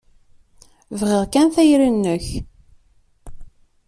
Bɣiɣ 0.99 1.23
kan 1.33 1.47
tayri-nnek. 1.55 2.25